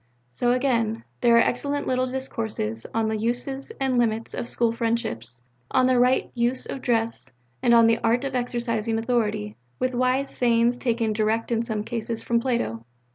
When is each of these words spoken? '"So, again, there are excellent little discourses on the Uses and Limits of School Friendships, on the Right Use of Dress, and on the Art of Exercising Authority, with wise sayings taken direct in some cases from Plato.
'"So, 0.31 0.51
again, 0.51 1.03
there 1.19 1.35
are 1.37 1.41
excellent 1.41 1.85
little 1.85 2.07
discourses 2.07 2.87
on 2.91 3.07
the 3.07 3.17
Uses 3.17 3.69
and 3.79 3.99
Limits 3.99 4.33
of 4.33 4.49
School 4.49 4.71
Friendships, 4.71 5.43
on 5.69 5.85
the 5.85 5.99
Right 5.99 6.31
Use 6.33 6.65
of 6.65 6.81
Dress, 6.81 7.31
and 7.61 7.71
on 7.75 7.85
the 7.85 7.99
Art 7.99 8.23
of 8.23 8.33
Exercising 8.33 8.97
Authority, 8.97 9.57
with 9.77 9.93
wise 9.93 10.35
sayings 10.35 10.79
taken 10.79 11.13
direct 11.13 11.51
in 11.51 11.61
some 11.61 11.83
cases 11.83 12.23
from 12.23 12.39
Plato. 12.39 12.83